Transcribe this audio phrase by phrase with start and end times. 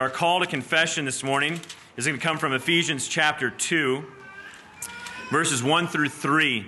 [0.00, 1.60] Our call to confession this morning
[1.98, 4.02] is going to come from Ephesians chapter 2,
[5.30, 6.64] verses 1 through 3.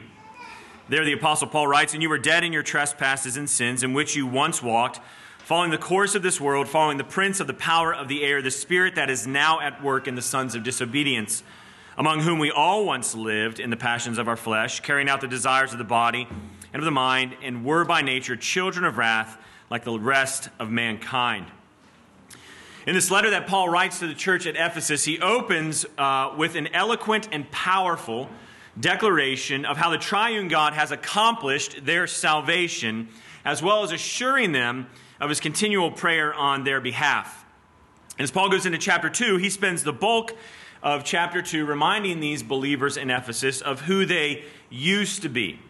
[0.90, 3.94] There, the Apostle Paul writes, And you were dead in your trespasses and sins, in
[3.94, 5.00] which you once walked,
[5.38, 8.42] following the course of this world, following the prince of the power of the air,
[8.42, 11.42] the spirit that is now at work in the sons of disobedience,
[11.96, 15.26] among whom we all once lived in the passions of our flesh, carrying out the
[15.26, 16.28] desires of the body
[16.74, 19.38] and of the mind, and were by nature children of wrath,
[19.70, 21.46] like the rest of mankind.
[22.84, 26.56] In this letter that Paul writes to the church at Ephesus, he opens uh, with
[26.56, 28.28] an eloquent and powerful
[28.78, 33.08] declaration of how the triune God has accomplished their salvation,
[33.44, 34.88] as well as assuring them
[35.20, 37.44] of his continual prayer on their behalf.
[38.18, 40.36] And as Paul goes into chapter 2, he spends the bulk
[40.82, 45.60] of chapter 2 reminding these believers in Ephesus of who they used to be.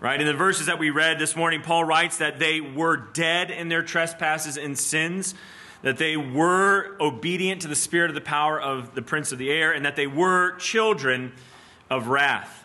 [0.00, 0.20] Right?
[0.20, 3.68] In the verses that we read this morning, Paul writes that they were dead in
[3.68, 5.34] their trespasses and sins
[5.82, 9.50] that they were obedient to the spirit of the power of the prince of the
[9.50, 11.32] air, and that they were children
[11.88, 12.64] of wrath.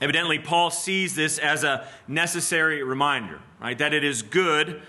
[0.00, 3.78] Evidently, Paul sees this as a necessary reminder, right?
[3.78, 4.82] That it is good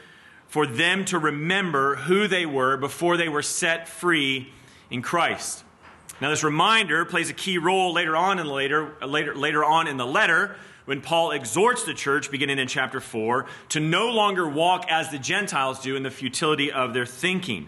[0.47, 4.51] for them to remember who they were before they were set free
[4.89, 5.63] in Christ.
[6.21, 9.87] Now, this reminder plays a key role later on in the later, later, later on
[9.87, 14.47] in the letter when Paul exhorts the church, beginning in chapter 4, to no longer
[14.47, 17.67] walk as the Gentiles do in the futility of their thinking.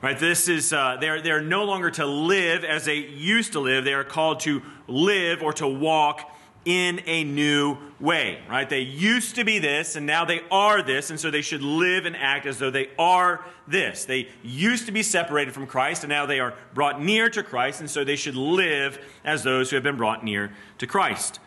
[0.00, 3.84] Right, this is, uh, they're, they're no longer to live as they used to live.
[3.84, 6.32] They are called to live or to walk
[6.68, 8.68] in a new way, right?
[8.68, 12.04] They used to be this and now they are this, and so they should live
[12.04, 14.04] and act as though they are this.
[14.04, 17.80] They used to be separated from Christ and now they are brought near to Christ,
[17.80, 21.40] and so they should live as those who have been brought near to Christ.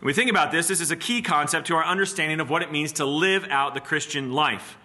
[0.00, 2.62] When we think about this, this is a key concept to our understanding of what
[2.62, 4.78] it means to live out the Christian life.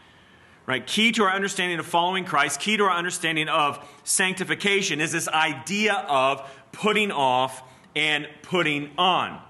[0.65, 0.85] Right?
[0.85, 5.30] Key to our understanding of following Christ, key to our understanding of sanctification is this
[5.30, 6.41] idea of
[6.73, 7.63] putting off
[7.95, 9.41] and putting on.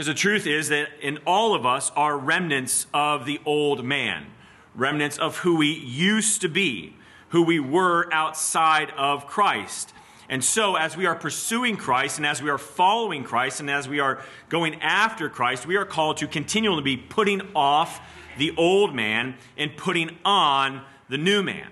[0.00, 4.28] Because the truth is that in all of us are remnants of the old man,
[4.74, 6.96] remnants of who we used to be,
[7.28, 9.92] who we were outside of Christ.
[10.30, 13.90] And so, as we are pursuing Christ and as we are following Christ and as
[13.90, 18.00] we are going after Christ, we are called to continually be putting off
[18.38, 20.80] the old man and putting on
[21.10, 21.68] the new man.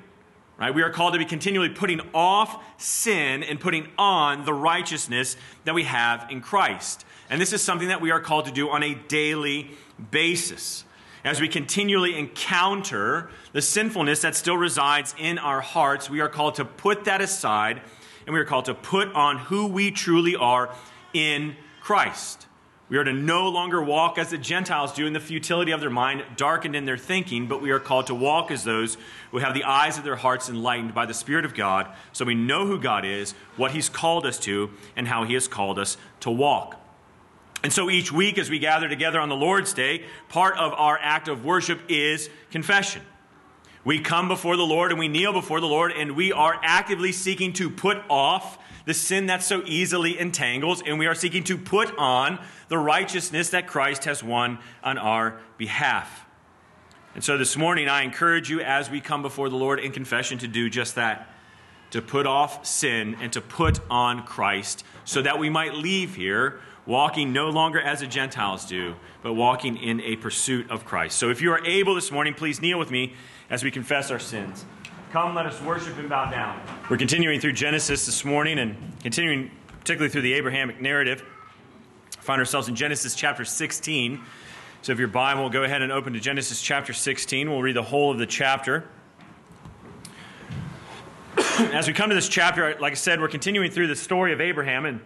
[0.58, 0.74] Right?
[0.74, 5.74] We are called to be continually putting off sin and putting on the righteousness that
[5.74, 7.06] we have in Christ.
[7.30, 9.70] And this is something that we are called to do on a daily
[10.10, 10.84] basis.
[11.24, 16.54] As we continually encounter the sinfulness that still resides in our hearts, we are called
[16.56, 17.82] to put that aside
[18.26, 20.70] and we are called to put on who we truly are
[21.14, 22.46] in Christ.
[22.90, 25.90] We are to no longer walk as the Gentiles do in the futility of their
[25.90, 28.96] mind, darkened in their thinking, but we are called to walk as those
[29.30, 32.34] who have the eyes of their hearts enlightened by the Spirit of God, so we
[32.34, 35.98] know who God is, what He's called us to, and how He has called us
[36.20, 36.78] to walk.
[37.62, 40.98] And so each week, as we gather together on the Lord's Day, part of our
[41.00, 43.02] act of worship is confession.
[43.84, 47.10] We come before the Lord and we kneel before the Lord and we are actively
[47.10, 51.58] seeking to put off the sin that so easily entangles and we are seeking to
[51.58, 52.38] put on
[52.68, 56.26] the righteousness that Christ has won on our behalf.
[57.14, 60.38] And so this morning, I encourage you as we come before the Lord in confession
[60.38, 61.28] to do just that
[61.90, 66.60] to put off sin and to put on Christ so that we might leave here
[66.88, 71.18] walking no longer as the Gentiles do, but walking in a pursuit of Christ.
[71.18, 73.12] So if you are able this morning, please kneel with me
[73.50, 74.64] as we confess our sins.
[75.12, 76.60] Come, let us worship and bow down.
[76.90, 79.50] We're continuing through Genesis this morning and continuing
[79.80, 81.22] particularly through the Abrahamic narrative.
[82.20, 84.22] find ourselves in Genesis chapter 16.
[84.80, 87.50] So if your Bible, go ahead and open to Genesis chapter 16.
[87.50, 88.88] We'll read the whole of the chapter.
[91.36, 94.40] As we come to this chapter, like I said, we're continuing through the story of
[94.40, 94.86] Abraham.
[94.86, 95.00] And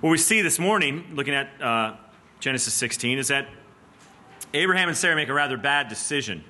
[0.00, 1.94] what we see this morning, looking at uh,
[2.38, 3.48] Genesis 16, is that
[4.54, 6.42] Abraham and Sarah make a rather bad decision.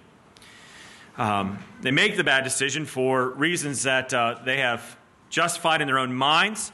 [1.18, 4.96] Um, they make the bad decision for reasons that uh, they have
[5.30, 6.70] justified in their own minds.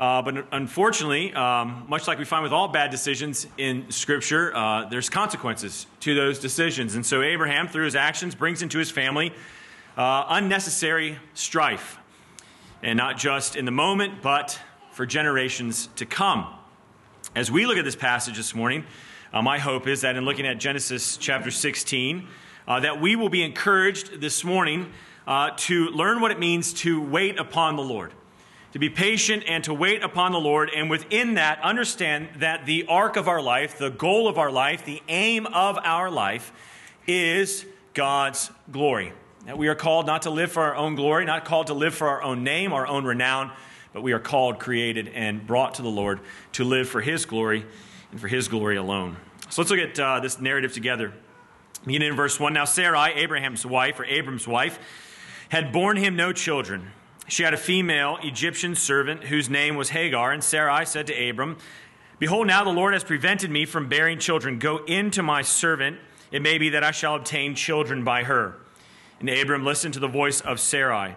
[0.00, 4.88] Uh, but unfortunately, um, much like we find with all bad decisions in Scripture, uh,
[4.88, 6.94] there's consequences to those decisions.
[6.94, 9.30] And so Abraham, through his actions, brings into his family
[9.98, 11.98] uh, unnecessary strife.
[12.82, 14.58] And not just in the moment, but
[14.98, 16.44] for generations to come.
[17.36, 18.84] As we look at this passage this morning,
[19.32, 22.26] uh, my hope is that in looking at Genesis chapter 16,
[22.66, 24.90] uh, that we will be encouraged this morning
[25.24, 28.12] uh, to learn what it means to wait upon the Lord,
[28.72, 32.84] to be patient and to wait upon the Lord, and within that, understand that the
[32.88, 36.52] arc of our life, the goal of our life, the aim of our life
[37.06, 39.12] is God's glory.
[39.46, 41.94] That we are called not to live for our own glory, not called to live
[41.94, 43.52] for our own name, our own renown,
[43.98, 46.20] but we are called, created, and brought to the Lord
[46.52, 47.66] to live for His glory
[48.12, 49.16] and for His glory alone.
[49.50, 51.12] So let's look at uh, this narrative together.
[51.84, 54.78] Beginning in verse 1 Now Sarai, Abraham's wife, or Abram's wife,
[55.48, 56.92] had borne him no children.
[57.26, 61.56] She had a female Egyptian servant whose name was Hagar, and Sarai said to Abram,
[62.20, 64.60] Behold, now the Lord has prevented me from bearing children.
[64.60, 65.98] Go in to my servant.
[66.30, 68.60] It may be that I shall obtain children by her.
[69.18, 71.16] And Abram listened to the voice of Sarai.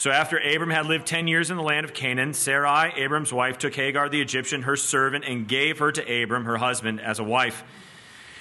[0.00, 3.58] So after Abram had lived ten years in the land of Canaan, Sarai, Abram's wife,
[3.58, 7.22] took Hagar the Egyptian, her servant, and gave her to Abram, her husband, as a
[7.22, 7.62] wife.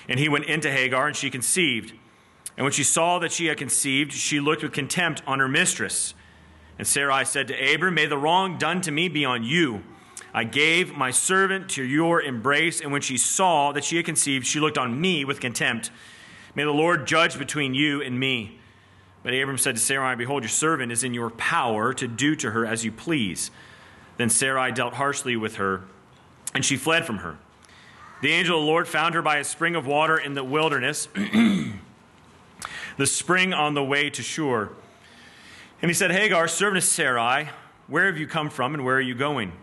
[0.07, 1.91] And he went into Hagar, and she conceived.
[2.55, 6.13] And when she saw that she had conceived, she looked with contempt on her mistress.
[6.77, 9.83] And Sarai said to Abram, May the wrong done to me be on you.
[10.33, 14.47] I gave my servant to your embrace, and when she saw that she had conceived,
[14.47, 15.91] she looked on me with contempt.
[16.55, 18.58] May the Lord judge between you and me.
[19.23, 22.51] But Abram said to Sarai, Behold, your servant is in your power to do to
[22.51, 23.51] her as you please.
[24.17, 25.83] Then Sarai dealt harshly with her,
[26.53, 27.37] and she fled from her.
[28.21, 31.07] The angel of the Lord found her by a spring of water in the wilderness,
[32.97, 34.69] the spring on the way to Shur.
[35.81, 37.49] And he said, Hagar, servant of Sarai,
[37.87, 39.53] where have you come from and where are you going?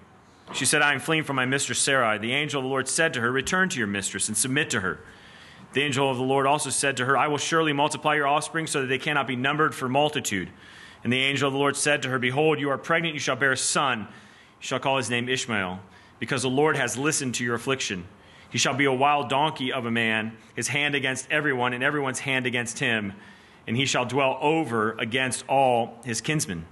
[0.55, 2.19] She said, I am fleeing from my mistress Sarai.
[2.19, 4.81] The angel of the Lord said to her, Return to your mistress and submit to
[4.81, 5.01] her.
[5.77, 8.67] The angel of the Lord also said to her, I will surely multiply your offspring
[8.67, 10.49] so that they cannot be numbered for multitude.
[11.05, 13.37] And the angel of the Lord said to her, Behold, you are pregnant, you shall
[13.37, 14.01] bear a son.
[14.01, 14.07] You
[14.61, 15.81] shall call his name Ishmael,
[16.19, 18.07] because the Lord has listened to your affliction.
[18.49, 22.21] He shall be a wild donkey of a man, his hand against everyone, and everyone's
[22.21, 23.13] hand against him.
[23.67, 26.65] And he shall dwell over against all his kinsmen.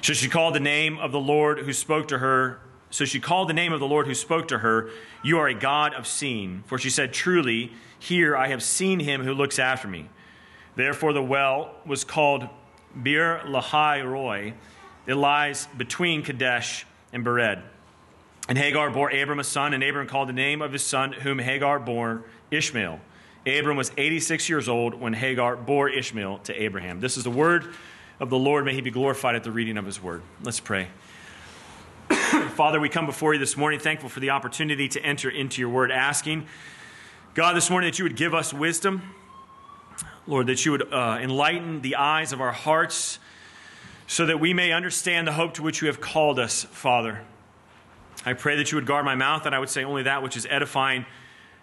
[0.00, 2.58] So she called the name of the Lord who spoke to her
[2.90, 4.90] so she called the name of the Lord who spoke to her,
[5.22, 6.62] You are a God of seeing.
[6.66, 10.08] For she said, Truly, here I have seen him who looks after me.
[10.76, 12.48] Therefore the well was called
[13.02, 14.54] Beer Lahai Roi.
[15.06, 17.62] It lies between Kadesh and Bered.
[18.48, 21.38] And Hagar bore Abram a son, and Abram called the name of his son, whom
[21.38, 23.00] Hagar bore Ishmael.
[23.46, 27.00] Abram was 86 years old when Hagar bore Ishmael to Abraham.
[27.00, 27.74] This is the word
[28.20, 28.64] of the Lord.
[28.64, 30.22] May he be glorified at the reading of his word.
[30.42, 30.88] Let's pray.
[32.56, 35.68] Father, we come before you this morning thankful for the opportunity to enter into your
[35.68, 36.46] word, asking,
[37.34, 39.02] God, this morning that you would give us wisdom.
[40.26, 43.18] Lord, that you would uh, enlighten the eyes of our hearts
[44.06, 47.20] so that we may understand the hope to which you have called us, Father.
[48.24, 50.38] I pray that you would guard my mouth, that I would say only that which
[50.38, 51.04] is edifying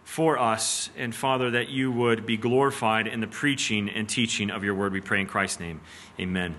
[0.04, 0.92] for us.
[0.96, 4.94] And Father, that you would be glorified in the preaching and teaching of your word.
[4.94, 5.82] We pray in Christ's name.
[6.20, 6.56] Amen.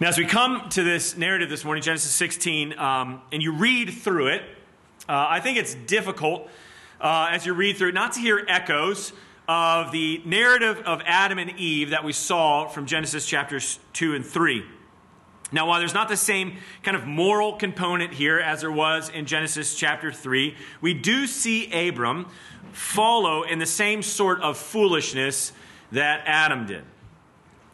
[0.00, 3.90] Now, as we come to this narrative this morning, Genesis 16, um, and you read
[3.90, 4.42] through it,
[5.08, 6.48] uh, I think it's difficult
[7.00, 9.12] uh, as you read through it not to hear echoes
[9.48, 14.24] of the narrative of Adam and Eve that we saw from Genesis chapters 2 and
[14.24, 14.64] 3.
[15.50, 19.26] Now, while there's not the same kind of moral component here as there was in
[19.26, 22.28] Genesis chapter 3, we do see Abram
[22.70, 25.50] follow in the same sort of foolishness
[25.90, 26.84] that Adam did.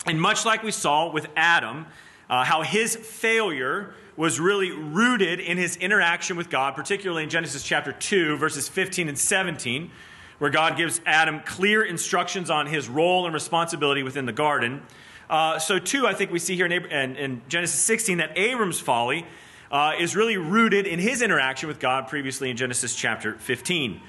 [0.07, 1.85] And much like we saw with Adam,
[2.29, 7.63] uh, how his failure was really rooted in his interaction with God, particularly in Genesis
[7.63, 9.91] chapter 2, verses 15 and 17,
[10.39, 14.83] where God gives Adam clear instructions on his role and responsibility within the garden.
[15.29, 18.79] Uh, so, too, I think we see here in, in, in Genesis 16 that Abram's
[18.79, 19.27] folly
[19.71, 24.01] uh, is really rooted in his interaction with God previously in Genesis chapter 15.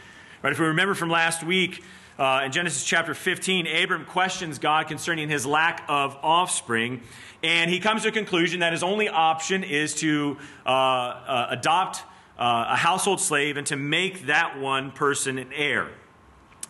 [0.44, 1.84] Right, if we remember from last week,
[2.18, 7.02] uh, in Genesis chapter 15, Abram questions God concerning his lack of offspring,
[7.44, 12.04] and he comes to a conclusion that his only option is to uh, uh, adopt
[12.38, 15.90] uh, a household slave and to make that one person an heir.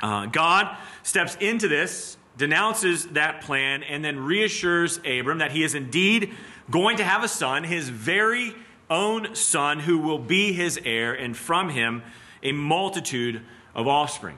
[0.01, 5.75] Uh, God steps into this, denounces that plan, and then reassures Abram that he is
[5.75, 6.33] indeed
[6.69, 8.55] going to have a son, his very
[8.89, 12.03] own son, who will be his heir, and from him
[12.41, 13.41] a multitude
[13.73, 14.37] of offspring.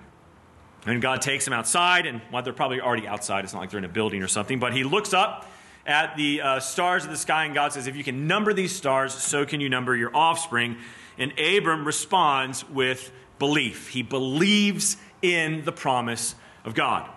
[0.88, 3.44] And God takes him outside, and well, they're probably already outside.
[3.44, 4.58] It's not like they're in a building or something.
[4.58, 5.46] But he looks up
[5.86, 8.74] at the uh, stars of the sky, and God says, If you can number these
[8.74, 10.77] stars, so can you number your offspring.
[11.17, 13.89] And Abram responds with belief.
[13.89, 17.10] He believes in the promise of God.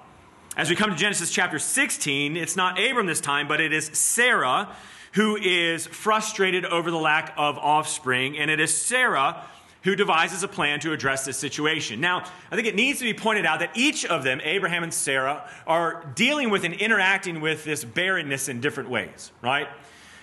[0.56, 3.86] As we come to Genesis chapter 16, it's not Abram this time, but it is
[3.92, 4.68] Sarah
[5.12, 8.38] who is frustrated over the lack of offspring.
[8.38, 9.44] And it is Sarah
[9.82, 12.00] who devises a plan to address this situation.
[12.00, 14.92] Now, I think it needs to be pointed out that each of them, Abraham and
[14.92, 19.68] Sarah, are dealing with and interacting with this barrenness in different ways, right?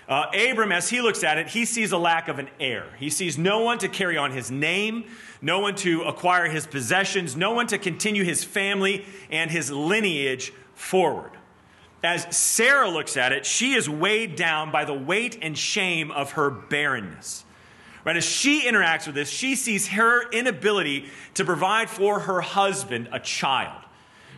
[0.08, 2.86] Uh, Abram, as he looks at it, he sees a lack of an heir.
[2.98, 5.04] He sees no one to carry on his name,
[5.42, 10.54] no one to acquire his possessions, no one to continue his family and his lineage
[10.76, 11.32] forward.
[12.04, 16.34] as Sarah looks at it, she is weighed down by the weight and shame of
[16.34, 17.44] her barrenness.
[18.06, 18.16] Right?
[18.16, 23.20] As she interacts with this, she sees her inability to provide for her husband a
[23.20, 23.84] child.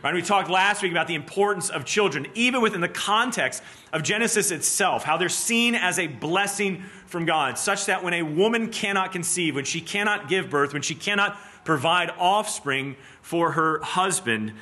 [0.02, 0.14] Right?
[0.14, 3.62] We talked last week about the importance of children, even within the context
[3.92, 8.22] of Genesis itself, how they're seen as a blessing from God, such that when a
[8.22, 13.80] woman cannot conceive, when she cannot give birth, when she cannot provide offspring for her
[13.80, 14.54] husband,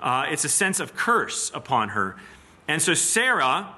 [0.00, 2.16] uh, it's a sense of curse upon her.
[2.66, 3.74] And so Sarah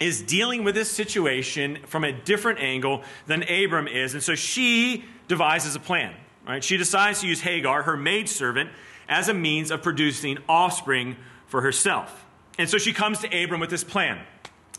[0.00, 4.14] is dealing with this situation from a different angle than Abram is.
[4.14, 6.14] And so she devises a plan.
[6.46, 6.64] Right?
[6.64, 8.70] She decides to use Hagar, her maidservant,
[9.08, 11.16] as a means of producing offspring
[11.46, 12.24] for herself.
[12.58, 14.20] And so she comes to Abram with this plan.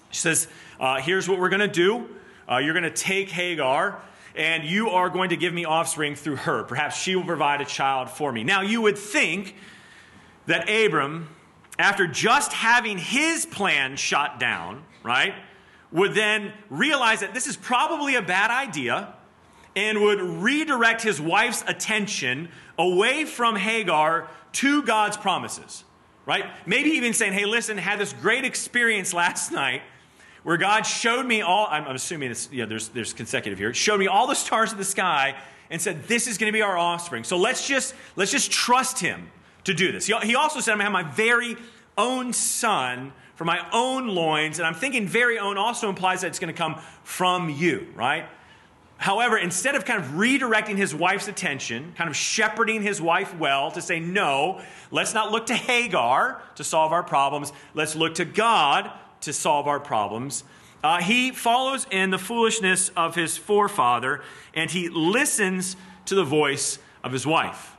[0.10, 0.48] She says,
[0.80, 2.10] uh, Here's what we're going to do.
[2.50, 4.02] Uh, you're going to take Hagar,
[4.36, 6.64] and you are going to give me offspring through her.
[6.64, 8.44] Perhaps she will provide a child for me.
[8.44, 9.56] Now, you would think
[10.48, 11.30] that Abram
[11.82, 15.34] after just having his plan shot down, right,
[15.92, 19.14] would then realize that this is probably a bad idea
[19.76, 25.84] and would redirect his wife's attention away from Hagar to God's promises,
[26.26, 26.46] right?
[26.66, 29.82] Maybe even saying, hey, listen, had this great experience last night
[30.44, 34.08] where God showed me all, I'm, assuming this, yeah, there's, there's consecutive here, showed me
[34.08, 35.36] all the stars of the sky
[35.70, 37.24] and said, this is going to be our offspring.
[37.24, 39.30] So let's just, let's just trust him
[39.66, 40.08] to do this.
[40.08, 41.56] He also said, I'm going to have my very
[41.98, 44.60] own son from my own loins.
[44.60, 48.28] And I'm thinking very own also implies that it's going to come from you, right?
[48.98, 53.72] However, instead of kind of redirecting his wife's attention, kind of shepherding his wife well
[53.72, 58.26] to say, no, let's not look to Hagar to solve our problems, let's look to
[58.26, 60.44] God to solve our problems.
[60.84, 64.22] Uh, he follows in the foolishness of his forefather
[64.54, 67.71] and he listens to the voice of his wife.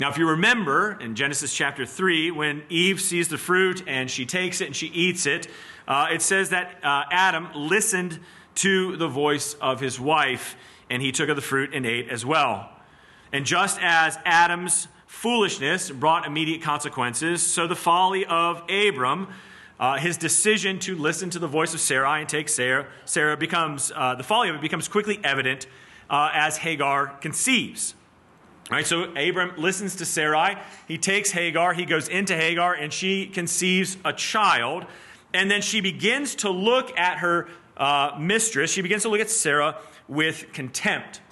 [0.00, 4.26] Now, if you remember in Genesis chapter 3, when Eve sees the fruit and she
[4.26, 5.48] takes it and she eats it,
[5.88, 8.20] uh, it says that uh, Adam listened
[8.56, 10.54] to the voice of his wife
[10.88, 12.70] and he took of the fruit and ate as well.
[13.32, 19.26] And just as Adam's foolishness brought immediate consequences, so the folly of Abram,
[19.80, 23.90] uh, his decision to listen to the voice of Sarai and take Sarah, Sarah becomes,
[23.96, 25.66] uh, the folly of it becomes quickly evident
[26.08, 27.94] uh, as Hagar conceives.
[28.70, 30.58] Right, so Abram listens to Sarai.
[30.86, 31.72] He takes Hagar.
[31.72, 34.84] He goes into Hagar, and she conceives a child.
[35.32, 37.48] And then she begins to look at her
[37.78, 38.70] uh, mistress.
[38.70, 41.22] She begins to look at Sarah with contempt.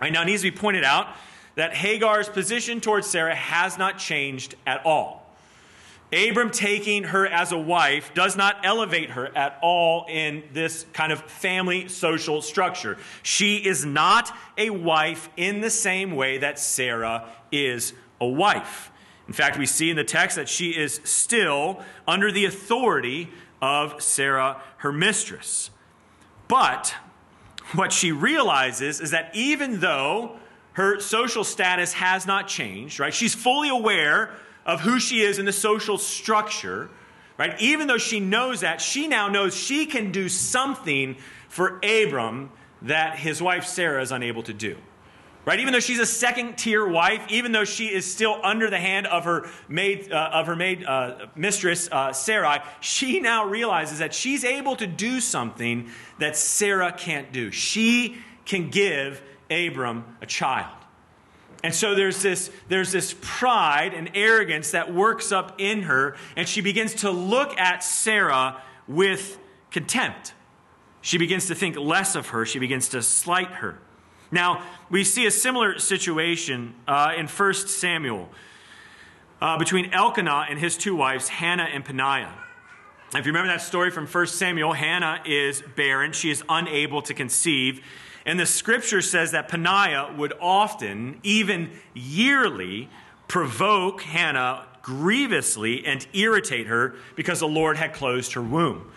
[0.00, 1.08] Right, now, it needs to be pointed out
[1.56, 5.21] that Hagar's position towards Sarah has not changed at all.
[6.12, 11.10] Abram taking her as a wife does not elevate her at all in this kind
[11.10, 12.98] of family social structure.
[13.22, 18.90] She is not a wife in the same way that Sarah is a wife.
[19.26, 23.30] In fact, we see in the text that she is still under the authority
[23.62, 25.70] of Sarah, her mistress.
[26.48, 26.94] But
[27.74, 30.36] what she realizes is that even though
[30.72, 33.14] her social status has not changed, right?
[33.14, 36.90] She's fully aware of who she is in the social structure,
[37.38, 37.60] right?
[37.60, 41.16] Even though she knows that, she now knows she can do something
[41.48, 42.50] for Abram
[42.82, 44.76] that his wife Sarah is unable to do.
[45.44, 45.58] Right?
[45.58, 49.08] Even though she's a second tier wife, even though she is still under the hand
[49.08, 54.14] of her maid, uh, of her maid uh, mistress uh, Sarai, she now realizes that
[54.14, 55.90] she's able to do something
[56.20, 57.50] that Sarah can't do.
[57.50, 60.81] She can give Abram a child.
[61.62, 66.48] And so there's this, there's this pride and arrogance that works up in her, and
[66.48, 69.38] she begins to look at Sarah with
[69.70, 70.34] contempt.
[71.00, 73.78] She begins to think less of her, she begins to slight her.
[74.30, 78.28] Now, we see a similar situation uh, in 1 Samuel
[79.40, 82.32] uh, between Elkanah and his two wives, Hannah and Peninnah.
[83.14, 86.12] If you remember that story from 1 Samuel, Hannah is barren.
[86.12, 87.84] She is unable to conceive.
[88.24, 92.88] And the scripture says that Peninnah would often, even yearly,
[93.28, 98.90] provoke Hannah grievously and irritate her because the Lord had closed her womb.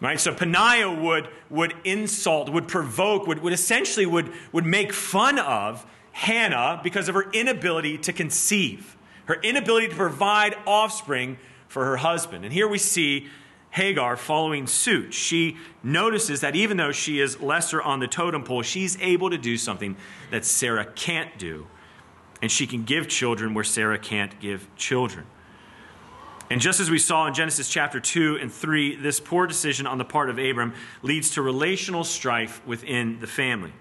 [0.00, 0.20] Right?
[0.20, 5.84] So Peninnah would, would insult, would provoke, would, would essentially would, would make fun of
[6.12, 8.96] Hannah because of her inability to conceive,
[9.26, 12.44] her inability to provide offspring for her husband.
[12.44, 13.28] And here we see
[13.70, 15.12] Hagar following suit.
[15.12, 19.38] She notices that even though she is lesser on the totem pole, she's able to
[19.38, 19.96] do something
[20.30, 21.66] that Sarah can't do.
[22.40, 25.26] And she can give children where Sarah can't give children.
[26.50, 29.98] And just as we saw in Genesis chapter 2 and 3, this poor decision on
[29.98, 30.72] the part of Abram
[31.02, 33.72] leads to relational strife within the family.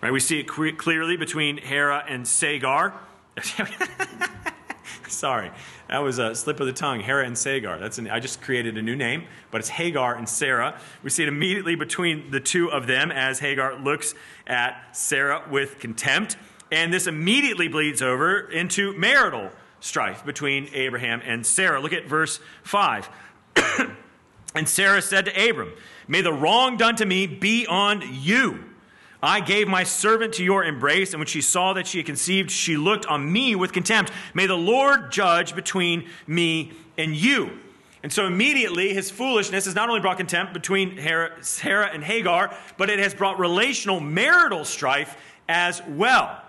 [0.00, 0.12] Right?
[0.12, 2.94] We see it clearly between Hera and Sagar.
[5.08, 5.50] Sorry,
[5.88, 7.00] that was a slip of the tongue.
[7.00, 7.78] Hera and Sagar.
[7.78, 10.78] That's an, I just created a new name, but it's Hagar and Sarah.
[11.02, 14.14] We see it immediately between the two of them as Hagar looks
[14.46, 16.36] at Sarah with contempt.
[16.72, 21.80] And this immediately bleeds over into marital strife between Abraham and Sarah.
[21.80, 23.08] Look at verse 5.
[24.54, 25.72] and Sarah said to Abram,
[26.06, 28.69] May the wrong done to me be on you.
[29.22, 32.50] I gave my servant to your embrace, and when she saw that she had conceived,
[32.50, 34.12] she looked on me with contempt.
[34.32, 37.58] May the Lord judge between me and you.
[38.02, 40.98] And so immediately, his foolishness has not only brought contempt between
[41.42, 45.16] Sarah and Hagar, but it has brought relational marital strife
[45.48, 46.42] as well.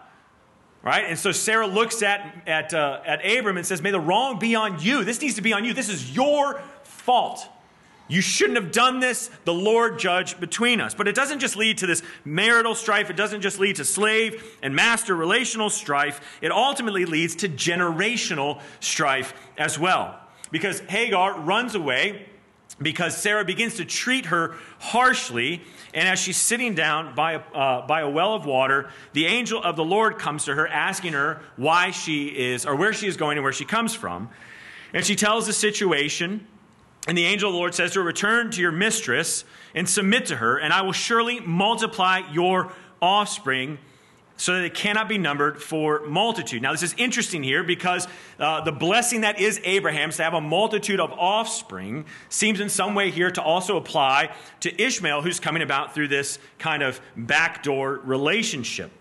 [0.82, 1.06] Right?
[1.06, 4.56] And so Sarah looks at, at, uh, at Abram and says, May the wrong be
[4.56, 5.04] on you.
[5.04, 5.74] This needs to be on you.
[5.74, 7.48] This is your fault.
[8.12, 9.30] You shouldn't have done this.
[9.46, 10.94] The Lord judge between us.
[10.94, 13.10] But it doesn't just lead to this marital strife.
[13.10, 16.20] It doesn't just lead to slave and master relational strife.
[16.42, 20.20] It ultimately leads to generational strife as well.
[20.52, 22.26] Because Hagar runs away
[22.82, 25.62] because Sarah begins to treat her harshly.
[25.94, 29.64] And as she's sitting down by a, uh, by a well of water, the angel
[29.64, 33.16] of the Lord comes to her, asking her why she is, or where she is
[33.16, 34.30] going and where she comes from.
[34.94, 36.46] And she tells the situation.
[37.08, 39.44] And the angel of the Lord says to her, Return to your mistress
[39.74, 43.80] and submit to her, and I will surely multiply your offspring
[44.38, 46.64] so that it cannot be numbered for multitude.
[46.64, 48.08] Now, this is interesting here because
[48.40, 52.96] uh, the blessing that is Abraham's to have a multitude of offspring seems in some
[52.96, 58.00] way here to also apply to Ishmael, who's coming about through this kind of backdoor
[58.00, 58.92] relationship.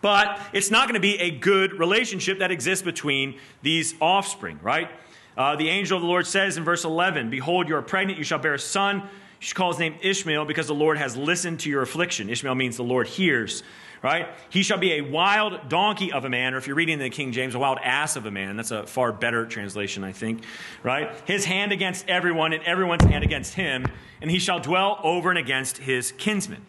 [0.00, 4.90] But it's not going to be a good relationship that exists between these offspring, right?
[5.36, 8.24] Uh, the angel of the Lord says in verse 11, Behold, you are pregnant, you
[8.24, 9.00] shall bear a son.
[9.00, 12.28] You shall call his name Ishmael because the Lord has listened to your affliction.
[12.28, 13.62] Ishmael means the Lord hears,
[14.02, 14.28] right?
[14.50, 17.32] He shall be a wild donkey of a man, or if you're reading the King
[17.32, 18.56] James, a wild ass of a man.
[18.56, 20.44] That's a far better translation, I think,
[20.82, 21.10] right?
[21.24, 23.86] His hand against everyone, and everyone's hand against him,
[24.20, 26.64] and he shall dwell over and against his kinsmen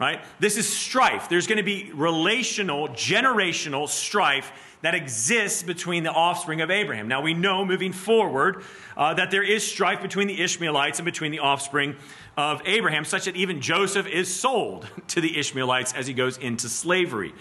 [0.00, 0.24] right?
[0.40, 1.28] This is strife.
[1.28, 7.06] There's going to be relational, generational strife that exists between the offspring of Abraham.
[7.06, 8.64] Now, we know moving forward
[8.96, 11.96] uh, that there is strife between the Ishmaelites and between the offspring
[12.38, 16.70] of Abraham, such that even Joseph is sold to the Ishmaelites as he goes into
[16.70, 17.34] slavery.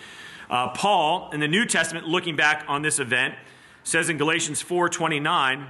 [0.49, 3.35] Uh, Paul, in the New Testament, looking back on this event,
[3.83, 5.69] says in Galatians 4:29,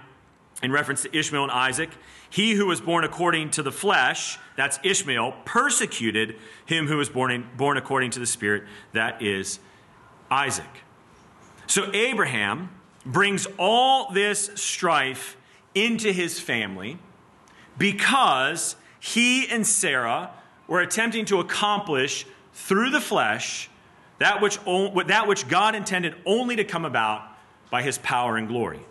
[0.64, 1.90] in reference to Ishmael and Isaac,
[2.30, 7.32] he who was born according to the flesh, that's Ishmael, persecuted him who was born,
[7.32, 8.64] in, born according to the Spirit,
[8.94, 9.60] that is
[10.30, 10.84] Isaac.
[11.68, 12.70] So Abraham
[13.06, 15.38] brings all this strife
[15.74, 17.00] into his family
[17.78, 20.32] because he and Sarah
[20.68, 23.70] were attempting to accomplish through the flesh
[24.20, 24.60] that which,
[25.08, 27.24] that which God intended only to come about
[27.72, 28.82] by his power and glory.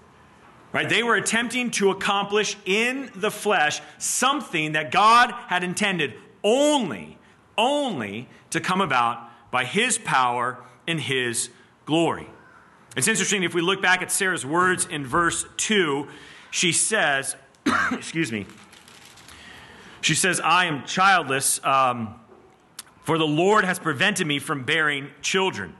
[0.72, 0.88] Right?
[0.88, 7.18] They were attempting to accomplish in the flesh something that God had intended only,
[7.57, 11.48] only to come about by his power and his
[11.87, 12.28] glory.
[12.96, 16.07] It's interesting if we look back at Sarah's words in verse 2,
[16.50, 17.37] she says,
[17.92, 18.46] excuse me,
[20.00, 22.14] she says, I am childless, um,
[23.04, 25.74] for the Lord has prevented me from bearing children.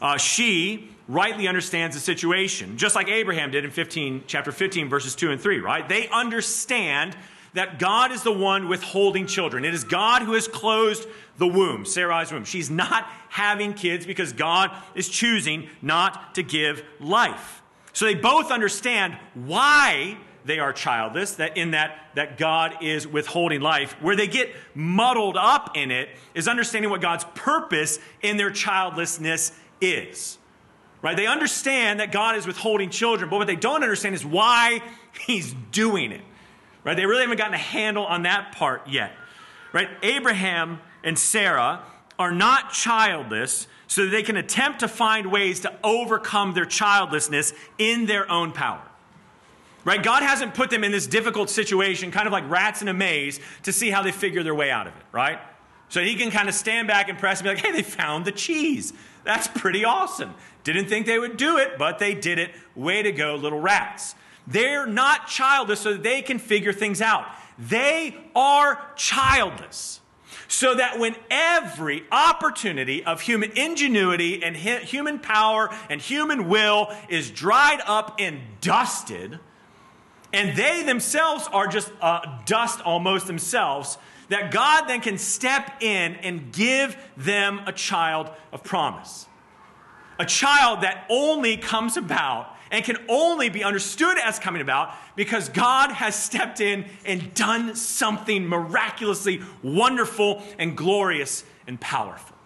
[0.00, 5.14] Uh, she rightly understands the situation, just like Abraham did in 15, chapter 15, verses
[5.14, 5.88] 2 and 3, right?
[5.88, 7.16] They understand
[7.54, 9.64] that God is the one withholding children.
[9.64, 11.08] It is God who has closed
[11.38, 12.44] the womb, Sarai's womb.
[12.44, 17.62] She's not having kids because God is choosing not to give life.
[17.92, 23.60] So they both understand why they are childless, that in that, that God is withholding
[23.60, 23.96] life.
[24.00, 29.52] Where they get muddled up in it is understanding what God's purpose in their childlessness
[29.80, 30.38] is.
[31.00, 31.16] Right?
[31.16, 34.82] They understand that God is withholding children, but what they don't understand is why
[35.26, 36.22] he's doing it.
[36.84, 36.96] Right?
[36.96, 39.12] They really haven't gotten a handle on that part yet.
[39.72, 39.88] Right?
[40.02, 41.82] Abraham and Sarah
[42.18, 47.52] are not childless so that they can attempt to find ways to overcome their childlessness
[47.78, 48.82] in their own power.
[49.84, 50.02] Right?
[50.02, 53.40] God hasn't put them in this difficult situation, kind of like rats in a maze,
[53.62, 55.38] to see how they figure their way out of it, right?
[55.88, 58.24] So he can kind of stand back and press and be like, hey, they found
[58.24, 58.92] the cheese.
[59.24, 60.34] That's pretty awesome.
[60.64, 62.50] Didn't think they would do it, but they did it.
[62.74, 64.14] Way to go, little rats.
[64.46, 67.26] They're not childless so that they can figure things out.
[67.58, 70.00] They are childless.
[70.46, 77.30] So that when every opportunity of human ingenuity and human power and human will is
[77.30, 79.38] dried up and dusted,
[80.32, 83.98] and they themselves are just uh, dust almost themselves,
[84.28, 89.26] that God then can step in and give them a child of promise.
[90.18, 95.48] A child that only comes about and can only be understood as coming about because
[95.48, 102.36] God has stepped in and done something miraculously wonderful and glorious and powerful.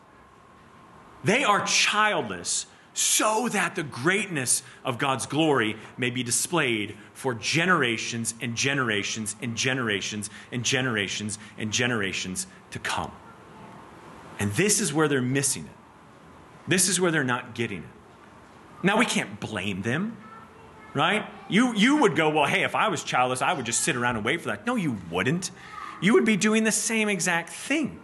[1.24, 8.34] They are childless so that the greatness of God's glory may be displayed for generations
[8.40, 13.12] and generations and generations and generations and generations to come.
[14.38, 15.70] And this is where they're missing it.
[16.68, 17.88] This is where they're not getting it.
[18.82, 20.16] Now, we can't blame them,
[20.92, 21.26] right?
[21.48, 24.16] You, you would go, well, hey, if I was childless, I would just sit around
[24.16, 24.66] and wait for that.
[24.66, 25.50] No, you wouldn't.
[26.00, 28.00] You would be doing the same exact thing.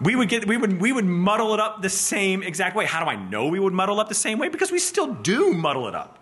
[0.00, 2.84] We would, get, we, would, we would muddle it up the same exact way.
[2.84, 4.48] How do I know we would muddle up the same way?
[4.48, 6.18] Because we still do muddle it up.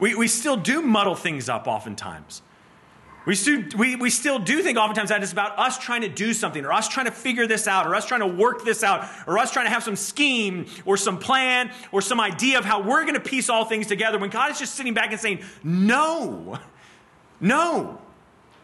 [0.00, 2.42] We, we still do muddle things up oftentimes.
[3.24, 6.32] We still, we, we still do think oftentimes that it's about us trying to do
[6.32, 9.08] something, or us trying to figure this out, or us trying to work this out,
[9.28, 12.82] or us trying to have some scheme, or some plan, or some idea of how
[12.82, 15.40] we're going to piece all things together when God is just sitting back and saying,
[15.62, 16.58] No,
[17.40, 18.00] no.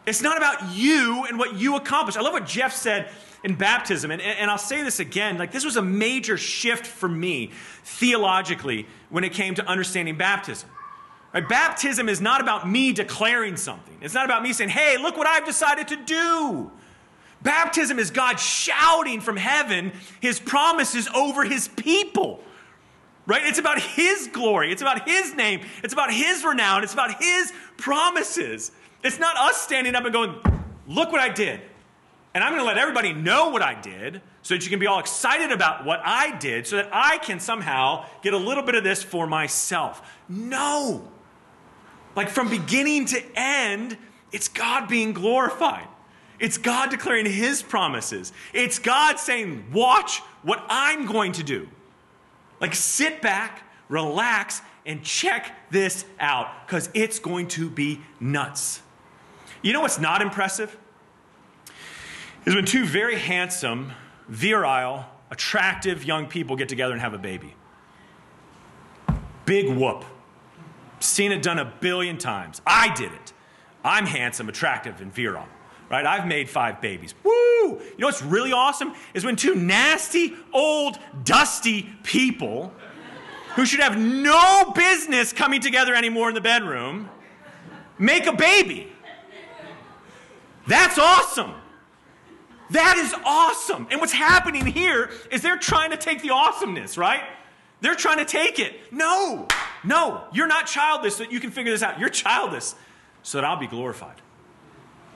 [0.06, 2.16] It's not about you and what you accomplish.
[2.16, 3.10] I love what Jeff said
[3.44, 7.08] in baptism, and, and I'll say this again like, this was a major shift for
[7.08, 7.52] me
[7.84, 10.68] theologically when it came to understanding baptism.
[11.32, 11.48] Right?
[11.48, 13.96] Baptism is not about me declaring something.
[14.00, 16.70] It's not about me saying, hey, look what I've decided to do.
[17.42, 22.42] Baptism is God shouting from heaven his promises over his people.
[23.26, 23.42] Right?
[23.44, 24.72] It's about his glory.
[24.72, 25.60] It's about his name.
[25.84, 26.82] It's about his renown.
[26.82, 28.72] It's about his promises.
[29.04, 30.34] It's not us standing up and going,
[30.88, 31.60] look what I did.
[32.38, 34.86] And I'm going to let everybody know what I did so that you can be
[34.86, 38.76] all excited about what I did so that I can somehow get a little bit
[38.76, 40.08] of this for myself.
[40.28, 41.02] No.
[42.14, 43.98] Like from beginning to end,
[44.30, 45.88] it's God being glorified.
[46.38, 48.32] It's God declaring his promises.
[48.52, 51.68] It's God saying, Watch what I'm going to do.
[52.60, 58.80] Like sit back, relax, and check this out because it's going to be nuts.
[59.60, 60.78] You know what's not impressive?
[62.48, 63.92] Is when two very handsome,
[64.26, 67.54] virile, attractive young people get together and have a baby.
[69.44, 70.02] Big whoop.
[70.98, 72.62] Seen it done a billion times.
[72.66, 73.34] I did it.
[73.84, 75.46] I'm handsome, attractive, and virile.
[75.90, 76.06] Right?
[76.06, 77.14] I've made five babies.
[77.22, 77.32] Woo!
[77.32, 82.72] You know what's really awesome is when two nasty, old, dusty people
[83.56, 87.10] who should have no business coming together anymore in the bedroom
[87.98, 88.90] make a baby.
[90.66, 91.52] That's awesome.
[92.70, 93.86] That is awesome.
[93.90, 97.22] And what's happening here is they're trying to take the awesomeness, right?
[97.80, 98.92] They're trying to take it.
[98.92, 99.46] No,
[99.84, 101.98] no, you're not childless so that you can figure this out.
[101.98, 102.74] You're childless
[103.22, 104.20] so that I'll be glorified,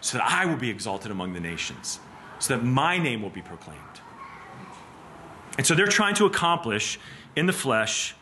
[0.01, 1.99] so that I will be exalted among the nations,
[2.39, 3.81] so that my name will be proclaimed.
[5.59, 6.99] And so they're trying to accomplish
[7.37, 8.15] in the flesh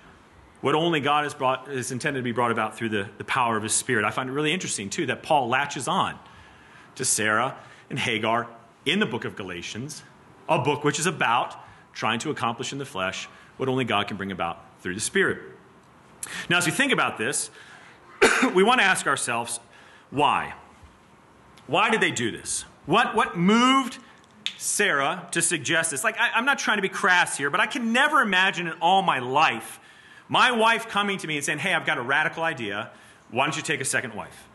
[0.60, 3.56] what only God has brought, is intended to be brought about through the, the power
[3.56, 4.04] of his spirit.
[4.04, 6.18] I find it really interesting, too, that Paul latches on
[6.96, 7.56] to Sarah
[7.88, 8.46] and Hagar
[8.84, 10.02] in the book of Galatians,
[10.48, 11.56] a book which is about
[11.92, 15.38] trying to accomplish in the flesh what only God can bring about through the Spirit.
[16.48, 17.50] Now, as we think about this,
[18.54, 19.60] we want to ask ourselves
[20.10, 20.54] why?
[21.66, 22.64] Why did they do this?
[22.86, 23.98] What, what moved
[24.58, 26.02] Sarah to suggest this?
[26.02, 28.72] Like, I, I'm not trying to be crass here, but I can never imagine in
[28.80, 29.78] all my life
[30.28, 32.90] my wife coming to me and saying, Hey, I've got a radical idea.
[33.30, 34.46] Why don't you take a second wife?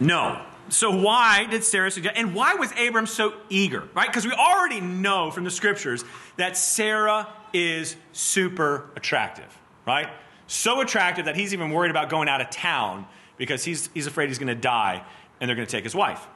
[0.00, 0.44] No.
[0.70, 4.08] So why did Sarah suggest, and why was Abram so eager, right?
[4.08, 6.04] Because we already know from the scriptures
[6.36, 10.08] that Sarah is super attractive, right?
[10.46, 13.06] So attractive that he's even worried about going out of town
[13.36, 15.04] because he's, he's afraid he's going to die
[15.40, 16.26] and they're going to take his wife.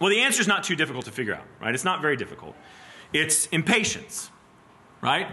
[0.00, 1.74] Well, the answer is not too difficult to figure out, right?
[1.74, 2.56] It's not very difficult.
[3.12, 4.30] It's impatience,
[5.00, 5.28] right?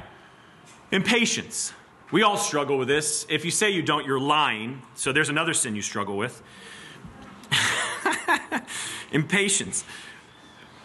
[0.92, 1.74] Impatience.
[2.12, 3.26] We all struggle with this.
[3.30, 4.82] If you say you don't, you're lying.
[4.96, 6.44] So there's another sin you struggle with.
[9.12, 9.84] Impatience.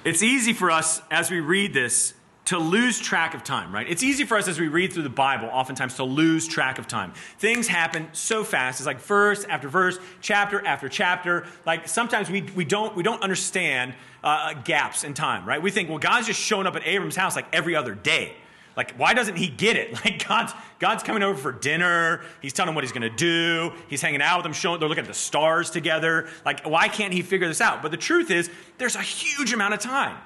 [0.04, 2.14] It's easy for us as we read this
[2.46, 3.88] to lose track of time, right?
[3.88, 6.86] It's easy for us as we read through the Bible, oftentimes, to lose track of
[6.86, 7.12] time.
[7.38, 8.78] Things happen so fast.
[8.78, 11.44] It's like verse after verse, chapter after chapter.
[11.66, 15.60] Like sometimes we, we, don't, we don't understand uh, gaps in time, right?
[15.60, 18.36] We think, well, God's just showing up at Abram's house like every other day.
[18.76, 19.94] Like, why doesn't he get it?
[20.04, 22.20] Like, God's, God's coming over for dinner.
[22.42, 23.72] He's telling him what he's going to do.
[23.88, 26.28] He's hanging out with them, showing, they're looking at the stars together.
[26.44, 27.82] Like, why can't he figure this out?
[27.82, 30.18] But the truth is, there's a huge amount of time.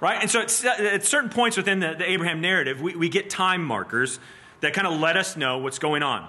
[0.00, 0.18] Right?
[0.20, 3.62] And so at, at certain points within the, the Abraham narrative, we, we get time
[3.62, 4.18] markers
[4.60, 6.28] that kind of let us know what's going on.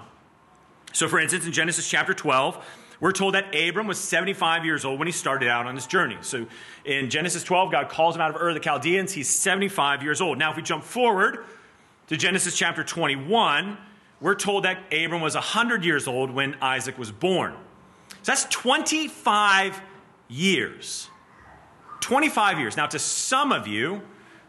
[0.94, 2.64] So, for instance, in Genesis chapter 12,
[3.02, 6.18] we're told that Abram was 75 years old when he started out on his journey.
[6.22, 6.46] So
[6.86, 9.12] in Genesis 12, God calls him out of Ur of the Chaldeans.
[9.12, 10.38] He's 75 years old.
[10.38, 11.44] Now, if we jump forward
[12.08, 13.76] to Genesis chapter 21,
[14.22, 17.56] we're told that Abram was 100 years old when Isaac was born.
[18.22, 19.82] So that's 25
[20.28, 21.10] years.
[22.02, 22.78] 25 years.
[22.78, 24.04] Now, to some of you,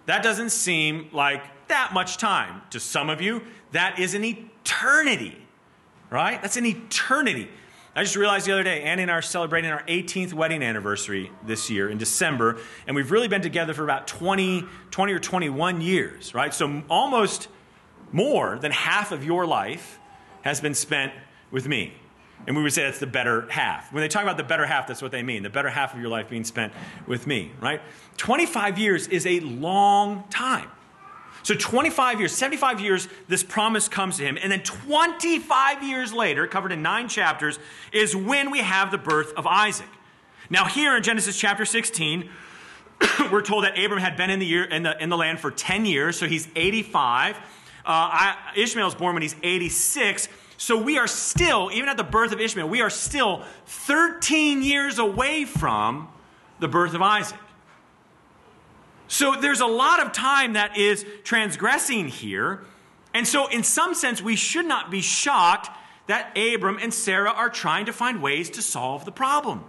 [0.05, 2.61] that doesn't seem like that much time.
[2.69, 5.39] To some of you, that is an eternity,
[6.11, 6.41] right?
[6.43, 7.49] That's an eternity.
[7.95, 11.31] I just realized the other day, Annie and I are celebrating our 18th wedding anniversary
[11.47, 15.83] this year in December, and we've really been together for about 20, 20 or 21
[15.83, 16.55] years, right?
[16.55, 17.49] So almost
[18.11, 19.99] more than half of your life
[20.41, 21.13] has been spent
[21.51, 21.93] with me.
[22.47, 23.93] And we would say that's the better half.
[23.93, 25.43] When they talk about the better half, that's what they mean.
[25.43, 26.73] The better half of your life being spent
[27.07, 27.83] with me, right?
[28.17, 30.71] 25 years is a long time.
[31.43, 34.39] So 25 years, 75 years, this promise comes to him.
[34.41, 37.59] And then 25 years later, covered in nine chapters,
[37.93, 39.89] is when we have the birth of Isaac.
[40.51, 42.29] Now, here in Genesis chapter 16,
[43.33, 45.51] we're told that Abram had been in the, year, in the, in the land for
[45.51, 47.37] 10 years, so he's 85.
[47.85, 50.29] Uh, Ishmael is born when he's 86.
[50.57, 54.99] So we are still, even at the birth of Ishmael, we are still 13 years
[54.99, 56.09] away from
[56.61, 57.39] the birth of Isaac.
[59.13, 62.65] So there's a lot of time that is transgressing here.
[63.13, 65.69] And so, in some sense, we should not be shocked
[66.07, 69.65] that Abram and Sarah are trying to find ways to solve the problem.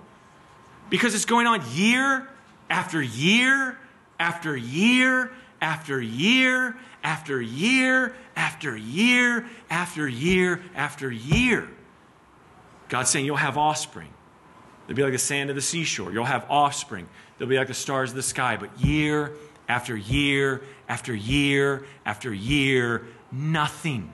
[0.90, 2.30] Because it's going on year
[2.70, 3.78] after year
[4.18, 5.30] after year
[5.60, 11.68] after year after year after year after year after year.
[12.88, 14.14] God's saying, You'll have offspring.
[14.88, 16.14] They'll be like the sand of the seashore.
[16.14, 17.10] You'll have offspring.
[17.44, 18.56] They'll be like the stars of the sky.
[18.56, 19.34] But year
[19.68, 24.14] after year after year after year, nothing.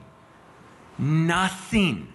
[0.98, 2.12] Nothing.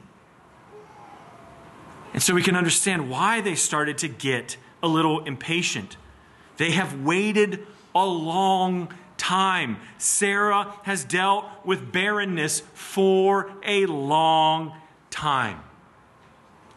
[2.12, 5.95] And so we can understand why they started to get a little impatient.
[6.58, 9.78] They have waited a long time.
[9.97, 14.75] Sarah has dealt with barrenness for a long
[15.12, 15.62] time.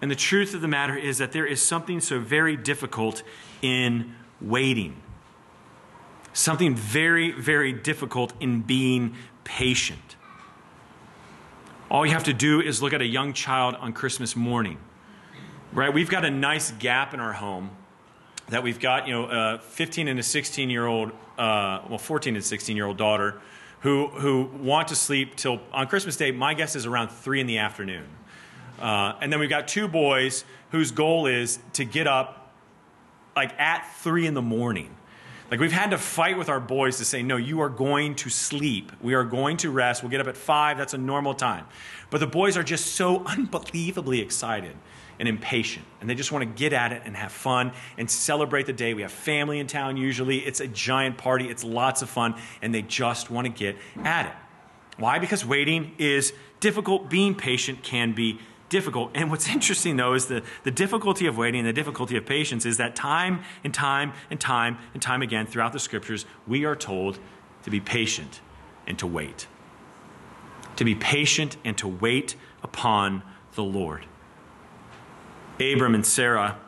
[0.00, 3.24] And the truth of the matter is that there is something so very difficult
[3.62, 5.00] in waiting.
[6.32, 10.16] Something very, very difficult in being patient.
[11.90, 14.78] All you have to do is look at a young child on Christmas morning.
[15.72, 15.92] Right?
[15.92, 17.70] We've got a nice gap in our home
[18.48, 22.36] that we've got, you know, a 15 and a 16 year old, uh, well, 14
[22.36, 23.40] and 16 year old daughter
[23.80, 27.46] who, who want to sleep till, on Christmas Day, my guess is around 3 in
[27.46, 28.06] the afternoon.
[28.78, 32.37] Uh, and then we've got two boys whose goal is to get up
[33.38, 34.94] like at 3 in the morning.
[35.50, 38.28] Like we've had to fight with our boys to say, no, you are going to
[38.28, 38.90] sleep.
[39.00, 40.02] We are going to rest.
[40.02, 40.76] We'll get up at 5.
[40.76, 41.64] That's a normal time.
[42.10, 44.76] But the boys are just so unbelievably excited
[45.20, 45.86] and impatient.
[46.00, 48.92] And they just want to get at it and have fun and celebrate the day.
[48.92, 50.38] We have family in town usually.
[50.38, 54.26] It's a giant party, it's lots of fun, and they just want to get at
[54.26, 54.32] it.
[54.98, 55.20] Why?
[55.20, 57.08] Because waiting is difficult.
[57.08, 59.10] Being patient can be difficult.
[59.14, 62.66] And what's interesting, though, is the, the difficulty of waiting and the difficulty of patience
[62.66, 66.76] is that time and time and time and time again throughout the scriptures, we are
[66.76, 67.18] told
[67.64, 68.40] to be patient
[68.86, 69.46] and to wait.
[70.76, 73.22] To be patient and to wait upon
[73.54, 74.06] the Lord.
[75.60, 76.58] Abram and Sarah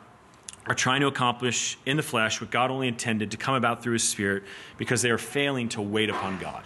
[0.67, 3.93] are trying to accomplish in the flesh what God only intended to come about through
[3.93, 4.43] his spirit
[4.77, 6.63] because they are failing to wait upon God.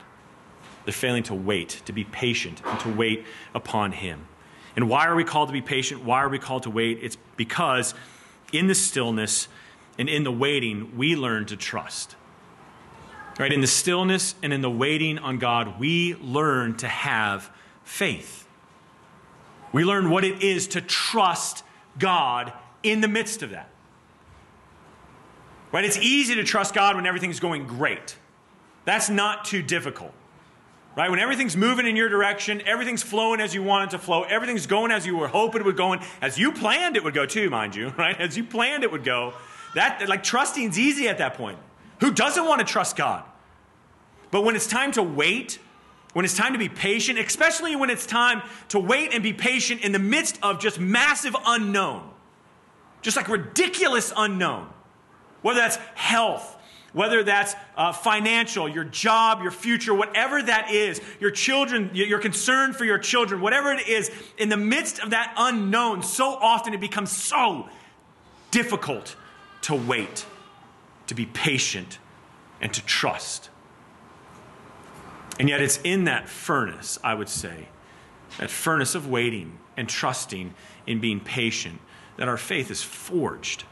[0.84, 4.28] They're failing to wait, to be patient, and to wait upon him.
[4.76, 6.04] And why are we called to be patient?
[6.04, 7.00] Why are we called to wait?
[7.02, 7.94] It's because
[8.52, 9.48] in the stillness
[9.98, 12.16] and in the waiting, we learn to trust.
[13.40, 13.52] Right?
[13.52, 17.50] In the stillness and in the waiting on God, we learn to have
[17.84, 18.48] faith.
[19.72, 21.64] We learn what it is to trust
[22.00, 23.70] God in the midst of that.
[25.72, 25.84] Right?
[25.84, 28.16] It's easy to trust God when everything's going great.
[28.86, 30.14] That's not too difficult.
[30.96, 31.10] Right?
[31.10, 34.66] When everything's moving in your direction, everything's flowing as you want it to flow, everything's
[34.66, 37.26] going as you were hoping it would go, and as you planned it would go
[37.26, 38.20] too, mind you, right?
[38.20, 39.34] As you planned it would go.
[39.74, 41.60] That like trusting's easy at that point.
[42.00, 43.24] Who doesn't want to trust God?
[44.32, 45.60] But when it's time to wait,
[46.14, 49.82] when it's time to be patient, especially when it's time to wait and be patient
[49.82, 52.10] in the midst of just massive unknown,
[53.02, 54.70] just like ridiculous unknown,
[55.42, 56.55] whether that's health,
[56.96, 62.72] whether that's uh, financial, your job, your future, whatever that is, your children, your concern
[62.72, 66.80] for your children, whatever it is, in the midst of that unknown, so often it
[66.80, 67.68] becomes so
[68.50, 69.18] difficult
[69.64, 70.26] to wait,
[71.08, 72.00] to be patient,
[72.62, 73.50] and to trust.
[75.38, 77.68] And yet, it's in that furnace, I would say,
[78.40, 80.54] that furnace of waiting and trusting
[80.88, 81.82] in being patient,
[82.16, 83.66] that our faith is forged.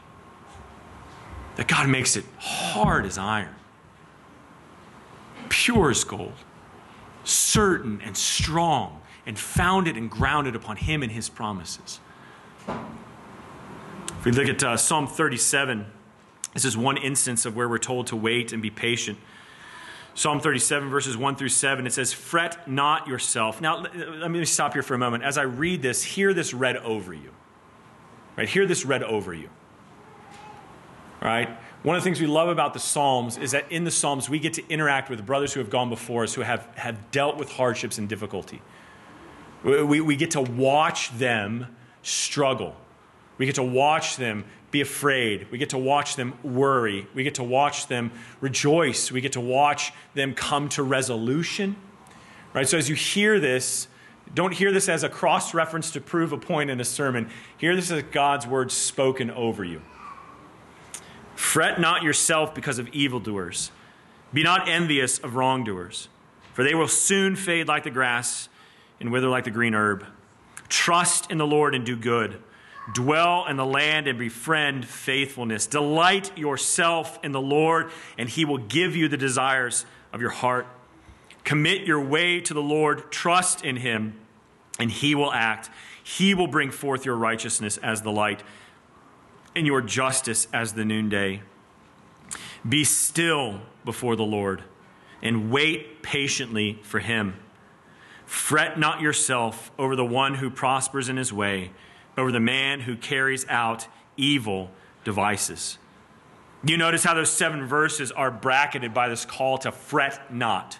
[1.56, 3.54] That God makes it hard as iron,
[5.48, 6.32] pure as gold,
[7.22, 12.00] certain and strong and founded and grounded upon Him and His promises.
[12.68, 15.86] If we look at uh, Psalm 37,
[16.54, 19.18] this is one instance of where we're told to wait and be patient.
[20.14, 23.60] Psalm 37, verses 1 through 7, it says, Fret not yourself.
[23.60, 25.24] Now, let me stop here for a moment.
[25.24, 27.30] As I read this, hear this read over you.
[28.36, 28.48] Right?
[28.48, 29.50] Hear this read over you.
[31.24, 31.48] Right?
[31.82, 34.38] One of the things we love about the Psalms is that in the Psalms, we
[34.38, 37.50] get to interact with brothers who have gone before us, who have, have dealt with
[37.50, 38.60] hardships and difficulty.
[39.64, 42.76] We, we get to watch them struggle.
[43.38, 45.50] We get to watch them be afraid.
[45.50, 47.06] We get to watch them worry.
[47.14, 49.10] We get to watch them rejoice.
[49.10, 51.76] We get to watch them come to resolution.
[52.52, 52.68] Right?
[52.68, 53.88] So as you hear this,
[54.34, 57.30] don't hear this as a cross reference to prove a point in a sermon.
[57.56, 59.80] Hear this as God's word spoken over you.
[61.36, 63.70] Fret not yourself because of evildoers.
[64.32, 66.08] Be not envious of wrongdoers,
[66.52, 68.48] for they will soon fade like the grass
[69.00, 70.04] and wither like the green herb.
[70.68, 72.40] Trust in the Lord and do good
[72.92, 75.66] Dwell in the land and befriend faithfulness.
[75.66, 80.66] Delight yourself in the Lord, and he will give you the desires of your heart.
[81.44, 84.18] Commit your way to the Lord, trust in him,
[84.78, 85.70] and he will act.
[86.02, 88.42] He will bring forth your righteousness as the light,
[89.56, 91.42] and your justice as the noonday.
[92.68, 94.64] Be still before the Lord,
[95.22, 97.36] and wait patiently for him.
[98.26, 101.70] Fret not yourself over the one who prospers in his way
[102.16, 103.86] over the man who carries out
[104.16, 104.70] evil
[105.04, 105.78] devices.
[106.64, 110.78] You notice how those seven verses are bracketed by this call to fret not.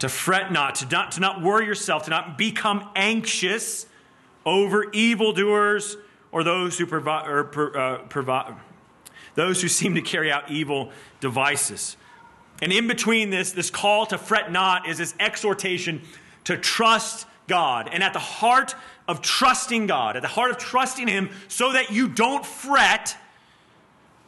[0.00, 3.86] To fret not, to not, to not worry yourself, to not become anxious
[4.46, 5.96] over evildoers
[6.30, 8.54] or those who provide, or, uh, provide,
[9.34, 11.96] those who seem to carry out evil devices.
[12.60, 16.02] And in between this, this call to fret not is this exhortation
[16.44, 17.88] to trust God.
[17.92, 18.74] And at the heart
[19.06, 23.16] of trusting God, at the heart of trusting Him so that you don't fret,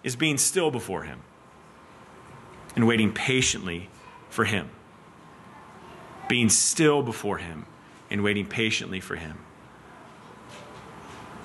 [0.03, 1.21] is being still before Him
[2.77, 3.91] and waiting patiently
[4.31, 4.71] for Him.
[6.29, 7.67] Being still before Him
[8.11, 9.39] and waiting patiently for Him.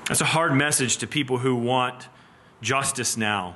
[0.07, 2.07] That's a hard message to people who want
[2.61, 3.55] justice now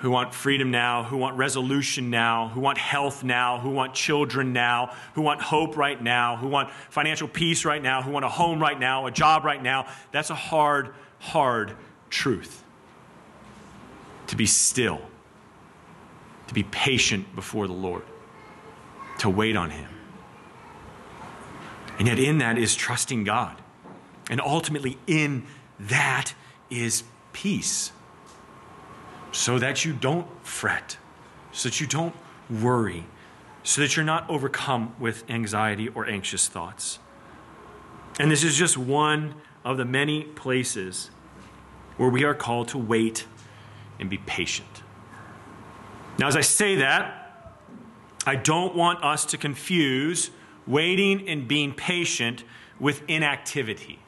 [0.00, 4.54] who want freedom now, who want resolution now, who want health now, who want children
[4.54, 8.28] now, who want hope right now, who want financial peace right now, who want a
[8.28, 9.86] home right now, a job right now.
[10.10, 11.76] That's a hard, hard
[12.08, 12.64] truth.
[14.28, 15.02] To be still,
[16.46, 18.04] to be patient before the Lord,
[19.18, 19.90] to wait on Him.
[21.98, 23.59] And yet, in that is trusting God.
[24.30, 25.44] And ultimately, in
[25.78, 26.32] that
[26.70, 27.92] is peace
[29.32, 30.96] so that you don't fret,
[31.52, 32.14] so that you don't
[32.48, 33.04] worry,
[33.64, 37.00] so that you're not overcome with anxiety or anxious thoughts.
[38.18, 41.10] And this is just one of the many places
[41.96, 43.26] where we are called to wait
[43.98, 44.82] and be patient.
[46.18, 47.56] Now, as I say that,
[48.26, 50.30] I don't want us to confuse
[50.66, 52.44] waiting and being patient
[52.78, 53.98] with inactivity.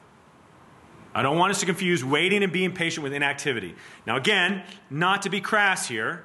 [1.15, 3.75] I don't want us to confuse waiting and being patient with inactivity.
[4.07, 6.23] Now, again, not to be crass here,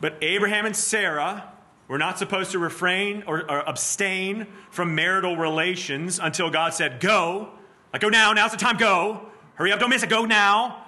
[0.00, 1.52] but Abraham and Sarah
[1.88, 7.50] were not supposed to refrain or, or abstain from marital relations until God said, Go.
[7.92, 9.26] Like, go now, now's the time, go.
[9.54, 10.79] Hurry up, don't miss it, go now.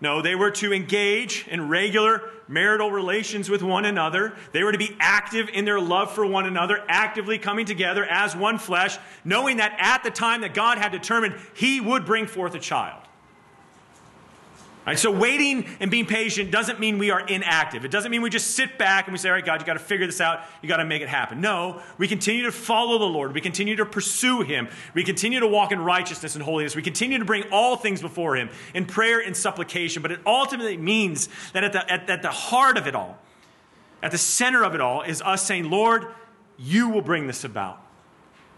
[0.00, 4.34] No, they were to engage in regular marital relations with one another.
[4.52, 8.36] They were to be active in their love for one another, actively coming together as
[8.36, 12.54] one flesh, knowing that at the time that God had determined, He would bring forth
[12.54, 13.02] a child.
[14.88, 17.84] Right, so waiting and being patient doesn't mean we are inactive.
[17.84, 19.74] It doesn't mean we just sit back and we say, all right, God, you got
[19.74, 20.40] to figure this out.
[20.62, 21.42] You got to make it happen.
[21.42, 23.34] No, we continue to follow the Lord.
[23.34, 24.66] We continue to pursue Him.
[24.94, 26.74] We continue to walk in righteousness and holiness.
[26.74, 30.00] We continue to bring all things before Him in prayer and supplication.
[30.00, 33.18] But it ultimately means that at the, at, at the heart of it all,
[34.02, 36.06] at the center of it all, is us saying, Lord,
[36.56, 37.78] you will bring this about.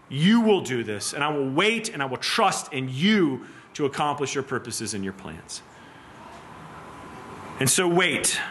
[0.07, 1.11] You will do this.
[1.11, 5.03] And I will wait and I will trust in you to accomplish your purposes and
[5.03, 5.61] your plans.
[7.61, 8.41] And so wait.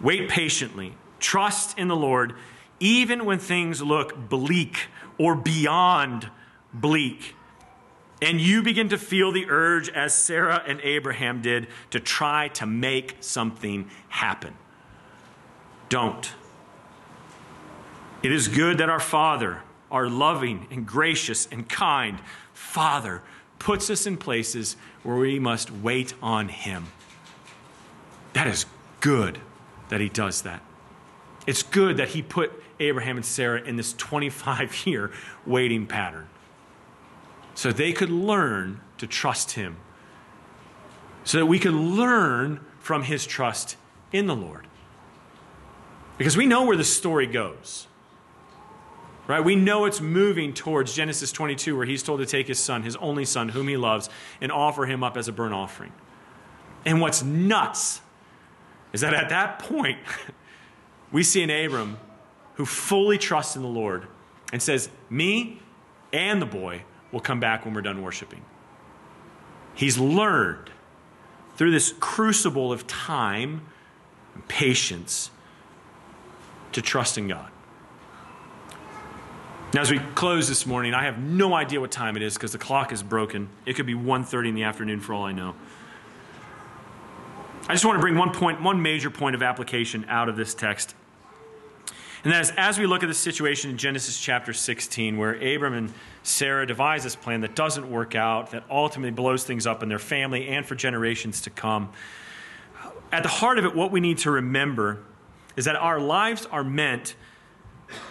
[0.00, 0.94] Wait patiently.
[1.18, 2.36] Trust in the Lord,
[2.78, 4.86] even when things look bleak
[5.18, 6.30] or beyond
[6.72, 7.34] bleak.
[8.22, 12.64] And you begin to feel the urge, as Sarah and Abraham did, to try to
[12.64, 14.54] make something happen.
[15.88, 16.32] Don't.
[18.22, 22.20] It is good that our Father, our loving and gracious and kind
[22.52, 23.20] Father,
[23.58, 26.86] puts us in places where we must wait on Him.
[28.34, 28.66] That is
[29.00, 29.40] good
[29.88, 30.62] that he does that.
[31.46, 35.10] It's good that he put Abraham and Sarah in this 25 year
[35.46, 36.28] waiting pattern.
[37.54, 39.76] so they could learn to trust him,
[41.22, 43.76] so that we could learn from his trust
[44.12, 44.66] in the Lord.
[46.18, 47.86] Because we know where the story goes.
[49.26, 49.40] Right?
[49.40, 52.96] We know it's moving towards Genesis 22, where he's told to take his son, his
[52.96, 54.10] only son, whom he loves,
[54.40, 55.92] and offer him up as a burnt offering.
[56.84, 58.00] And what's nuts
[58.94, 59.98] is that at that point,
[61.12, 61.98] we see an Abram
[62.54, 64.06] who fully trusts in the Lord
[64.52, 65.60] and says, Me
[66.12, 68.42] and the boy will come back when we're done worshiping.
[69.74, 70.70] He's learned
[71.56, 73.62] through this crucible of time
[74.34, 75.30] and patience
[76.70, 77.50] to trust in God.
[79.72, 82.52] Now, as we close this morning, I have no idea what time it is because
[82.52, 83.48] the clock is broken.
[83.66, 85.56] It could be 1.30 in the afternoon for all I know.
[87.66, 90.54] I just want to bring one point, one major point of application out of this
[90.54, 90.94] text.
[92.22, 95.72] And that is as we look at the situation in Genesis chapter 16, where Abram
[95.72, 95.92] and
[96.22, 99.98] Sarah devise this plan that doesn't work out, that ultimately blows things up in their
[99.98, 101.90] family and for generations to come.
[103.10, 105.02] At the heart of it, what we need to remember
[105.56, 107.14] is that our lives are meant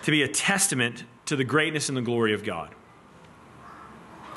[0.03, 2.73] to be a testament to the greatness and the glory of God.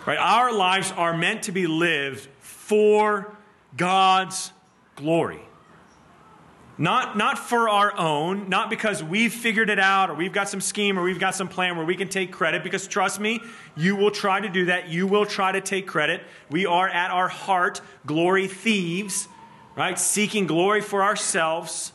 [0.06, 0.18] Right?
[0.18, 3.36] Our lives are meant to be lived for
[3.76, 4.52] God's
[4.96, 5.40] glory.
[6.78, 10.60] Not, not for our own, not because we've figured it out or we've got some
[10.60, 13.40] scheme or we've got some plan where we can take credit, because trust me,
[13.76, 14.90] you will try to do that.
[14.90, 16.22] You will try to take credit.
[16.50, 19.26] We are at our heart glory thieves,
[19.74, 19.98] right?
[19.98, 21.92] Seeking glory for ourselves.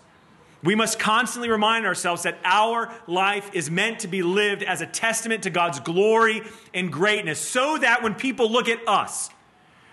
[0.63, 4.87] We must constantly remind ourselves that our life is meant to be lived as a
[4.87, 6.41] testament to God's glory
[6.73, 9.29] and greatness, so that when people look at us,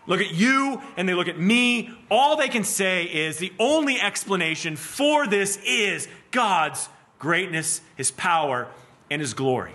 [0.09, 4.00] look at you, and they look at me, all they can say is the only
[4.00, 6.88] explanation for this is God's
[7.20, 8.66] greatness, His power,
[9.11, 9.72] and His glory.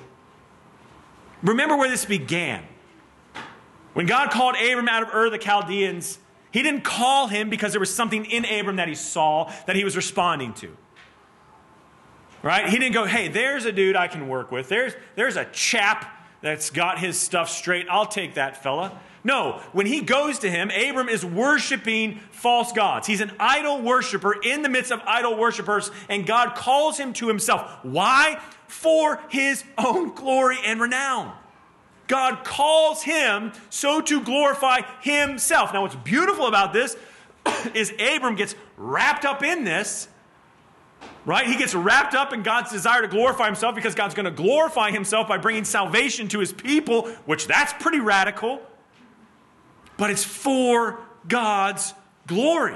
[1.41, 2.65] Remember where this began.
[3.93, 6.17] When God called Abram out of Ur the Chaldeans,
[6.51, 9.83] he didn't call him because there was something in Abram that he saw that he
[9.83, 10.75] was responding to.
[12.41, 12.69] Right?
[12.69, 14.69] He didn't go, hey, there's a dude I can work with.
[14.69, 17.87] There's, there's a chap that's got his stuff straight.
[17.89, 18.99] I'll take that fella.
[19.23, 23.07] No, when he goes to him, Abram is worshiping false gods.
[23.07, 27.27] He's an idol worshiper in the midst of idol worshipers, and God calls him to
[27.29, 27.61] himself.
[27.83, 28.39] Why?
[28.67, 31.33] For his own glory and renown.
[32.07, 35.73] God calls him so to glorify himself.
[35.73, 36.97] Now, what's beautiful about this
[37.73, 40.09] is Abram gets wrapped up in this
[41.25, 41.47] right?
[41.47, 44.91] He gets wrapped up in God's desire to glorify himself because God's going to glorify
[44.91, 48.61] himself by bringing salvation to his people, which that's pretty radical.
[50.03, 50.99] But it's for
[51.29, 51.93] God's
[52.27, 52.75] glory.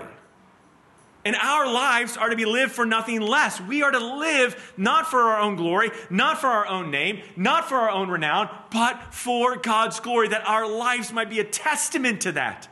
[1.26, 3.60] And our lives are to be lived for nothing less.
[3.60, 7.68] We are to live not for our own glory, not for our own name, not
[7.68, 12.22] for our own renown, but for God's glory, that our lives might be a testament
[12.22, 12.70] to that.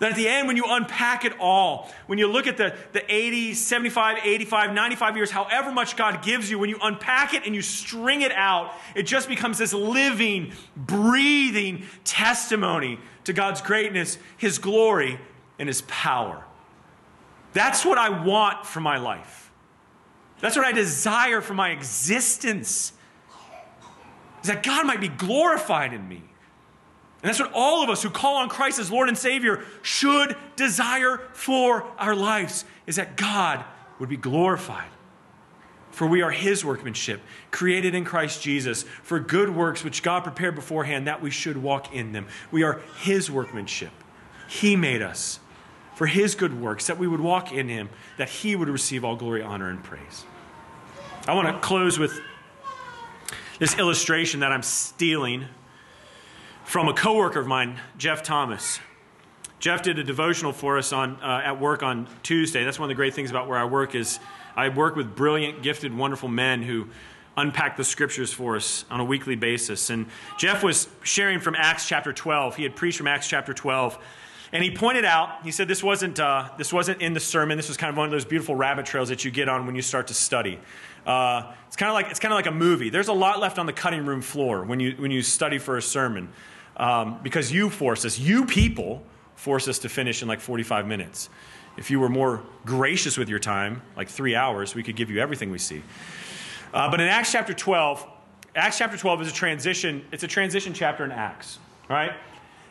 [0.00, 3.04] That at the end, when you unpack it all, when you look at the, the
[3.08, 7.54] 80, 75, 85, 95 years, however much God gives you, when you unpack it and
[7.54, 14.58] you string it out, it just becomes this living, breathing testimony to God's greatness, His
[14.58, 15.20] glory,
[15.58, 16.42] and His power.
[17.52, 19.50] That's what I want for my life.
[20.40, 22.92] That's what I desire for my existence.
[24.42, 26.22] Is that God might be glorified in me.
[27.22, 30.36] And that's what all of us who call on Christ as Lord and Savior should
[30.54, 33.64] desire for our lives is that God
[33.98, 34.88] would be glorified.
[35.96, 40.54] For we are his workmanship, created in Christ Jesus for good works which God prepared
[40.54, 42.26] beforehand that we should walk in them.
[42.50, 43.92] We are his workmanship.
[44.46, 45.40] He made us
[45.94, 47.88] for his good works, that we would walk in him,
[48.18, 50.26] that he would receive all glory, honor, and praise.
[51.26, 52.20] I want to close with
[53.58, 55.46] this illustration that I'm stealing
[56.66, 58.80] from a coworker of mine, Jeff Thomas.
[59.60, 62.64] Jeff did a devotional for us on, uh, at work on Tuesday.
[62.64, 64.20] That's one of the great things about where I work is
[64.56, 66.88] I work with brilliant, gifted, wonderful men who
[67.36, 69.90] unpack the scriptures for us on a weekly basis.
[69.90, 70.06] And
[70.38, 72.56] Jeff was sharing from Acts chapter 12.
[72.56, 73.98] He had preached from Acts chapter 12.
[74.52, 77.58] And he pointed out, he said this wasn't, uh, this wasn't in the sermon.
[77.58, 79.74] This was kind of one of those beautiful rabbit trails that you get on when
[79.74, 80.58] you start to study.
[81.04, 82.90] Uh, it's kind of like it's kind of like a movie.
[82.90, 85.76] There's a lot left on the cutting room floor when you when you study for
[85.76, 86.30] a sermon
[86.76, 89.02] um, because you force us, you people
[89.36, 91.28] force us to finish in like 45 minutes.
[91.76, 95.20] If you were more gracious with your time, like three hours, we could give you
[95.20, 95.82] everything we see.
[96.72, 98.06] Uh, but in Acts chapter 12,
[98.54, 101.58] Acts chapter 12 is a transition, it's a transition chapter in Acts,
[101.88, 102.12] right?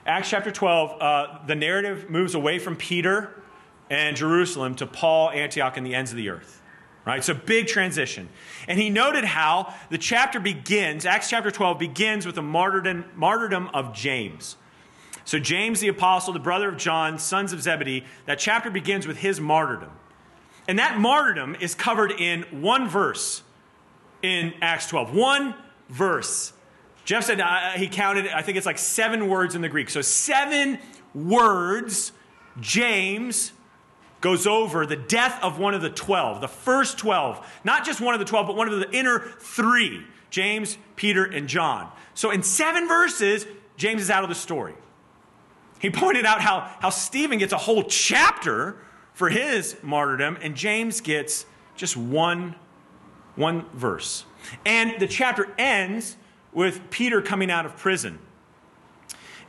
[0.05, 3.41] Acts chapter 12, uh, the narrative moves away from Peter
[3.89, 6.61] and Jerusalem to Paul, Antioch, and the ends of the earth.
[7.05, 7.23] Right?
[7.23, 8.29] So big transition.
[8.67, 13.69] And he noted how the chapter begins, Acts chapter 12 begins with the martyrdom, martyrdom
[13.75, 14.57] of James.
[15.25, 19.17] So James the apostle, the brother of John, sons of Zebedee, that chapter begins with
[19.17, 19.91] his martyrdom.
[20.67, 23.43] And that martyrdom is covered in one verse
[24.21, 25.13] in Acts 12.
[25.13, 25.55] One
[25.89, 26.53] verse.
[27.05, 29.89] Jeff said uh, he counted, I think it's like seven words in the Greek.
[29.89, 30.79] So, seven
[31.13, 32.11] words,
[32.59, 33.51] James
[34.21, 37.45] goes over the death of one of the 12, the first 12.
[37.63, 41.47] Not just one of the 12, but one of the inner three James, Peter, and
[41.47, 41.89] John.
[42.15, 43.45] So, in seven verses,
[43.77, 44.73] James is out of the story.
[45.79, 48.77] He pointed out how, how Stephen gets a whole chapter
[49.13, 51.45] for his martyrdom, and James gets
[51.75, 52.55] just one,
[53.35, 54.25] one verse.
[54.65, 56.17] And the chapter ends
[56.53, 58.19] with Peter coming out of prison.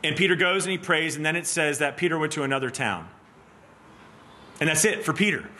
[0.02, 2.70] And Peter goes and he prays, and then it says that Peter went to another
[2.70, 3.08] town.
[4.60, 5.48] And that's it for Peter.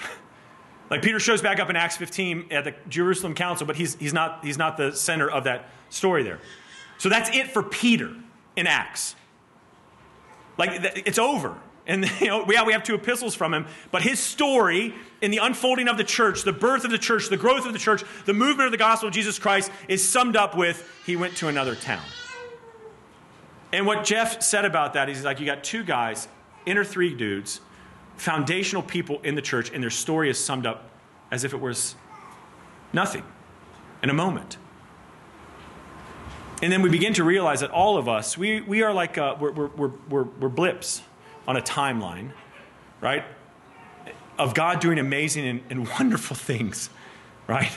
[0.88, 4.12] Like Peter shows back up in Acts 15 at the Jerusalem Council, but he's, he's,
[4.12, 6.38] not, he's not the center of that story there.
[6.98, 8.14] So that's it for Peter
[8.54, 9.16] in Acts.
[10.59, 10.70] Like
[11.07, 11.57] it's over.
[11.86, 15.38] And you know, yeah, we have two epistles from him, but his story in the
[15.38, 18.34] unfolding of the church, the birth of the church, the growth of the church, the
[18.34, 21.74] movement of the gospel of Jesus Christ is summed up with he went to another
[21.74, 22.02] town.
[23.72, 26.28] And what Jeff said about that is like you got two guys,
[26.64, 27.61] inner three dudes,
[28.16, 30.90] foundational people in the church, and their story is summed up
[31.30, 31.94] as if it was
[32.92, 33.24] nothing
[34.02, 34.57] in a moment.
[36.66, 39.36] And then we begin to realize that all of us, we, we are like, uh,
[39.38, 41.00] we're, we're, we're, we're blips
[41.46, 42.32] on a timeline,
[43.00, 43.22] right?
[44.36, 46.90] Of God doing amazing and, and wonderful things,
[47.46, 47.70] right?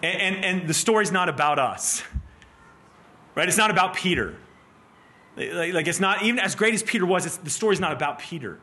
[0.00, 2.04] And, and, and the story's not about us,
[3.34, 3.48] right?
[3.48, 4.36] It's not about Peter.
[5.36, 8.60] Like, like it's not, even as great as Peter was, the story's not about Peter.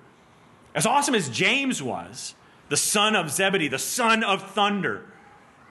[0.73, 2.35] As awesome as James was,
[2.69, 5.03] the son of Zebedee, the son of thunder,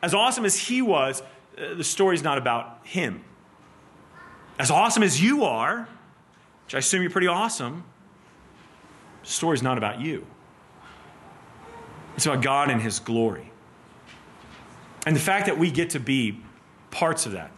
[0.03, 1.23] as awesome as he was,
[1.57, 3.25] the story's not about him.
[4.59, 5.89] As awesome as you are,
[6.65, 7.85] which I assume you're pretty awesome,
[9.23, 10.27] the story's not about you.
[12.17, 13.51] It's about God and his glory.
[15.07, 16.41] And the fact that we get to be
[16.91, 17.53] parts of that.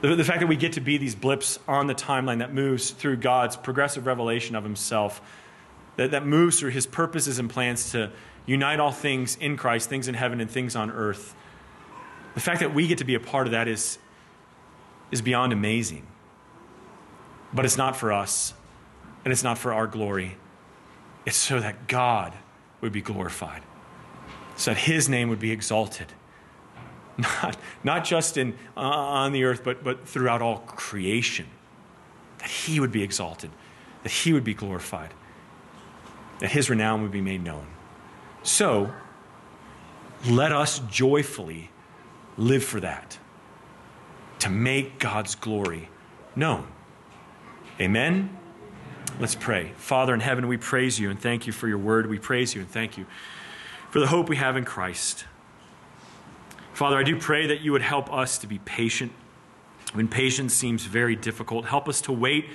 [0.00, 2.90] The, the fact that we get to be these blips on the timeline that moves
[2.90, 5.22] through God's progressive revelation of himself,
[5.96, 8.10] that, that moves through his purposes and plans to
[8.46, 11.34] unite all things in Christ, things in heaven and things on earth.
[12.34, 13.98] The fact that we get to be a part of that is,
[15.10, 16.06] is beyond amazing.
[17.52, 18.52] But it's not for us,
[19.24, 20.36] and it's not for our glory.
[21.24, 22.32] It's so that God
[22.80, 23.62] would be glorified,
[24.56, 26.12] so that his name would be exalted.
[27.16, 31.46] Not, not just in, uh, on the earth, but, but throughout all creation.
[32.38, 33.52] That he would be exalted,
[34.02, 35.14] that he would be glorified,
[36.40, 37.68] that his renown would be made known.
[38.42, 38.92] So,
[40.26, 41.70] let us joyfully
[42.36, 43.18] live for that,
[44.40, 45.88] to make God's glory
[46.36, 46.66] known.
[47.80, 48.36] Amen?
[49.20, 49.72] Let's pray.
[49.76, 52.08] Father in heaven, we praise you and thank you for your word.
[52.08, 53.06] We praise you and thank you
[53.90, 55.24] for the hope we have in Christ.
[56.72, 59.12] Father, I do pray that you would help us to be patient
[59.92, 61.66] when patience seems very difficult.
[61.66, 62.46] Help us to wait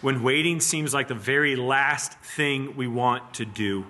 [0.00, 3.84] when waiting seems like the very last thing we want to do.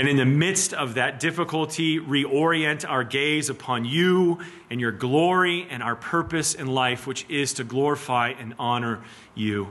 [0.00, 4.38] And in the midst of that difficulty, reorient our gaze upon you
[4.70, 9.02] and your glory and our purpose in life, which is to glorify and honor
[9.34, 9.68] you.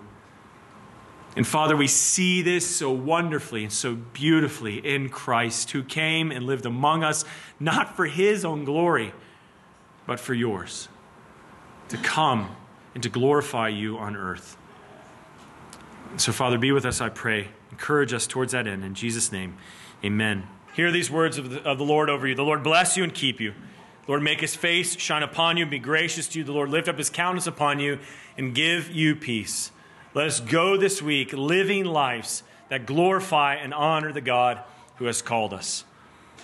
[1.36, 6.46] And Father, we see this so wonderfully and so beautifully in Christ, who came and
[6.46, 7.26] lived among us,
[7.60, 9.14] not for his own glory,
[10.06, 10.90] but for yours,
[11.88, 12.56] to come
[12.94, 14.58] and to glorify you on earth.
[16.18, 17.48] So, Father, be with us, I pray.
[17.72, 18.86] Encourage us towards that end.
[18.86, 19.58] In Jesus' name.
[20.04, 20.48] Amen.
[20.74, 22.36] Hear these words of the, of the Lord over you.
[22.36, 23.52] The Lord bless you and keep you.
[23.52, 26.46] The Lord make his face shine upon you and be gracious to you.
[26.46, 28.00] The Lord lift up his countenance upon you
[28.38, 29.72] and give you peace.
[30.14, 34.60] Let us go this week living lives that glorify and honor the God
[34.96, 35.84] who has called us.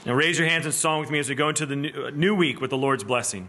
[0.06, 2.36] Now raise your hands in song with me as we go into the new, new
[2.36, 3.48] week with the Lord's blessing.